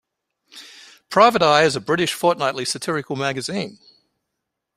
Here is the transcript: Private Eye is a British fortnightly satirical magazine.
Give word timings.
Private 1.11 1.43
Eye 1.43 1.61
is 1.63 1.75
a 1.75 1.79
British 1.79 2.11
fortnightly 2.13 2.65
satirical 2.65 3.15
magazine. 3.15 3.77